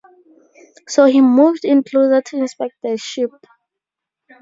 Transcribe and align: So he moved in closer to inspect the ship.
So 0.87 1.05
he 1.05 1.21
moved 1.21 1.63
in 1.63 1.83
closer 1.83 2.23
to 2.23 2.37
inspect 2.37 2.73
the 2.81 2.97
ship. 2.97 3.29